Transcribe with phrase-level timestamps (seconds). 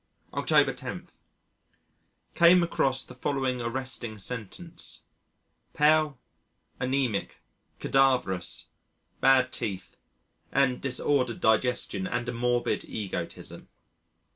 [0.33, 1.09] October 10.
[2.33, 5.03] Came across the following arresting sentence:
[5.75, 6.17] "Pale,
[6.79, 7.33] anæmic,
[7.79, 8.69] cadaverous,
[9.19, 9.97] bad teeth
[10.51, 13.69] and disordered digestion and a morbid egotism."